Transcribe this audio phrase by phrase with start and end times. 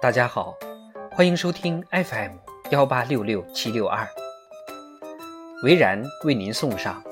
[0.00, 0.56] 大家好，
[1.10, 2.30] 欢迎收听 FM
[2.70, 4.06] 幺八六六七六二，
[5.64, 7.02] 维然为您送上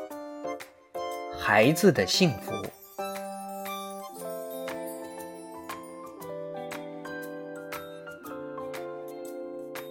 [1.37, 2.53] 孩子的幸福。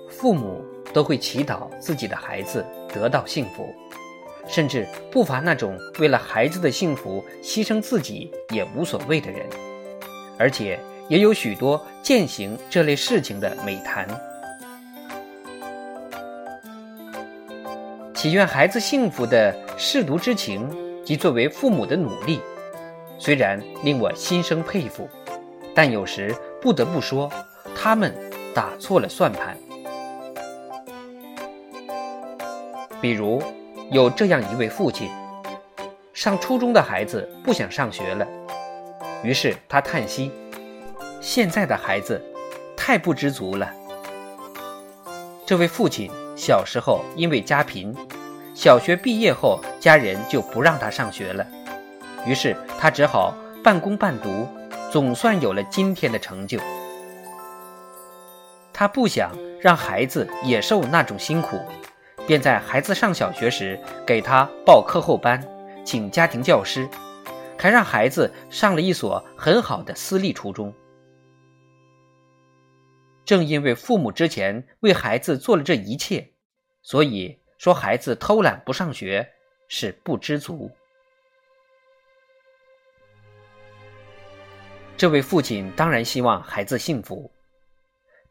[0.10, 3.76] 父母都会祈祷自己的孩子得到幸福，
[4.48, 9.46] 甚至不乏那种为了孩子的幸福牺牲自己也无所谓的人，
[10.40, 10.80] 而且。
[11.08, 14.08] 也有许多践行这类事情的美谈，
[18.14, 20.68] 祈愿孩子幸福的舐犊之情
[21.06, 22.42] 及作为父母的努力，
[23.20, 25.08] 虽然令我心生佩服，
[25.76, 27.32] 但有时不得不说，
[27.76, 28.12] 他们
[28.56, 29.56] 打错了算盘。
[33.00, 33.44] 比如，
[33.92, 35.08] 有这样一位父亲，
[36.14, 38.28] 上初中的孩子不想上学了，
[39.24, 40.32] 于是他叹息。
[41.26, 42.24] 现在的孩子
[42.78, 43.68] 太不知足了。
[45.44, 47.92] 这位父亲小时候因为家贫，
[48.54, 51.44] 小学毕业后家人就不让他上学了，
[52.28, 54.48] 于是他只好半工半读，
[54.92, 56.60] 总算有了今天的成就。
[58.72, 61.60] 他不想让孩子也受那种辛苦，
[62.28, 65.44] 便在孩子上小学时给他报课后班，
[65.84, 66.88] 请家庭教师，
[67.58, 70.72] 还让孩子上了一所很好的私立初中。
[73.26, 76.30] 正因为父母之前为孩子做了这一切，
[76.82, 79.28] 所以说孩子偷懒不上学
[79.68, 80.70] 是不知足。
[84.96, 87.30] 这位父亲当然希望孩子幸福，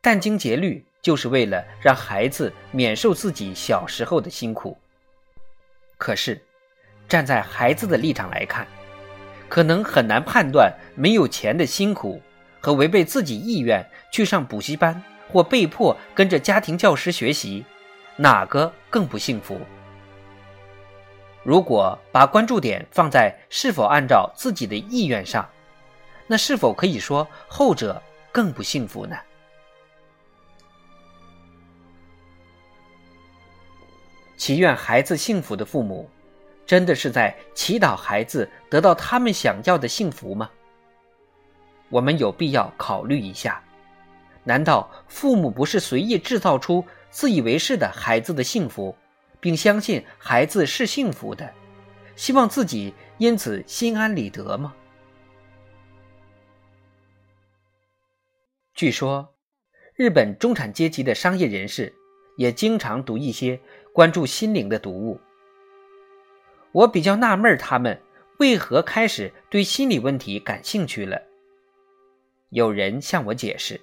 [0.03, 4.79] 殚精竭虑就是为了让孩子免受自己小时候的辛苦。
[5.99, 6.41] 可是，
[7.09, 8.67] 站在孩子的立场来看，
[9.49, 12.21] 可能很难判断没有钱的辛苦。
[12.65, 17.63] 和违背自己意愿去上补习班，或被迫跟着家庭教师学习，
[18.17, 19.61] 哪个更不幸福？
[21.43, 25.47] 如果把关注点放在是否按照自己的意愿上，
[26.27, 28.03] 那是否可以说后者
[28.33, 29.15] 更不幸福呢？
[34.39, 36.09] 祈愿孩子幸福的父母，
[36.65, 40.49] 真的是在祈祷孩子得到他们想要的幸福吗？
[41.95, 43.63] 我们有必要考虑一下：
[44.43, 48.97] 难道父母不是随意制造出自以为是的孩子的幸福，
[49.39, 51.49] 并相信孩子是幸福的，
[52.17, 54.75] 希望自己因此心安理得吗？
[58.75, 59.33] 据说，
[59.95, 61.95] 日本中产阶级的商业人士
[62.37, 63.61] 也经常读一些
[63.93, 65.21] 关注心灵的读物。
[66.73, 68.03] 我比较纳闷，他们
[68.41, 71.23] 为何开始对心理问题感兴趣了？
[72.55, 73.81] 有人向我解释，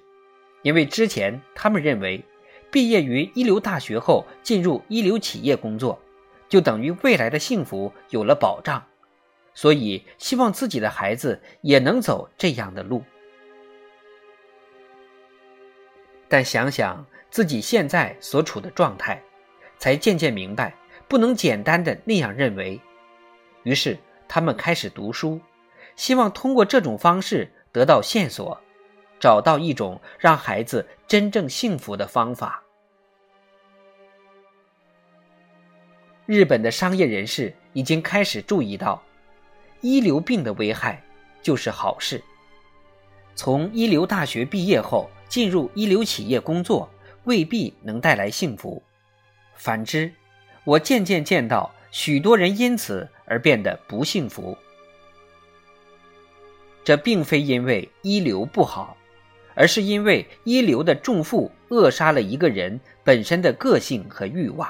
[0.62, 2.24] 因为之前他们认为，
[2.70, 6.00] 毕业于一流大学后进入一流企业工作，
[6.48, 8.82] 就等于未来的幸福有了保障，
[9.52, 13.04] 所以希望自己的孩子也能走这样的路。
[16.26, 19.22] 但想想自己现在所处的状态，
[19.76, 20.74] 才渐渐明白，
[21.06, 22.80] 不能简单的那样认为。
[23.64, 25.38] 于是他们开始读书，
[25.94, 27.52] 希望通过这种方式。
[27.72, 28.60] 得到线索，
[29.18, 32.62] 找到一种让孩子真正幸福的方法。
[36.26, 39.02] 日本的商业人士已经开始注意到，
[39.80, 41.02] 一流病的危害
[41.42, 42.22] 就是好事。
[43.34, 46.88] 从一流大学毕业后进入一流企业工作，
[47.24, 48.82] 未必能带来幸福。
[49.54, 50.12] 反之，
[50.64, 54.56] 我渐渐见到许多人因此而变得不幸福。
[56.84, 58.96] 这并非因为一流不好，
[59.54, 64.68] 而是因为一流的重负扼杀了一个人本身的个性和欲望。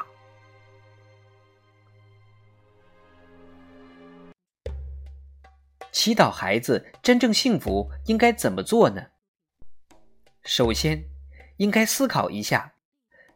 [5.91, 9.03] 祈祷孩子真正幸福应该怎么做呢？
[10.43, 11.05] 首先，
[11.59, 12.73] 应该思考一下，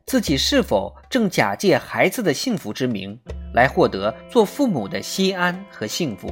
[0.06, 3.20] 自己是否正假借孩子的幸福之名，
[3.54, 6.28] 来获得做父母的心安和幸福。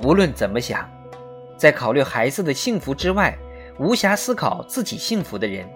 [0.00, 0.88] 无论怎么想，
[1.56, 3.36] 在考虑孩子的幸福之外，
[3.78, 5.68] 无暇思考自己幸福的人，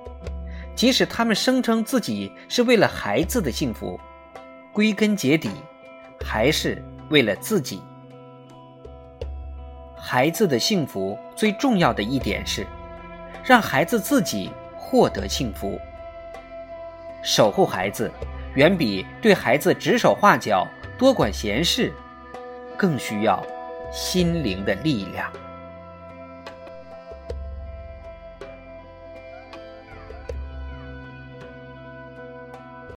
[0.76, 3.98] 即使他们声称自己是为了孩子的幸福，
[4.72, 5.50] 归根结底，
[6.24, 7.82] 还是为了自己。
[9.96, 12.64] 孩子的幸福最重要的一点是，
[13.44, 15.80] 让孩子自己获得幸福。
[17.24, 18.10] 守护孩子，
[18.54, 20.66] 远比对孩子指手画脚、
[20.96, 21.92] 多管闲事，
[22.76, 23.44] 更需要。
[23.92, 25.30] 心灵的力量。